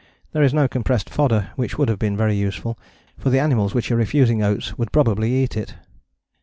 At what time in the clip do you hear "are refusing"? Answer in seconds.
3.91-4.39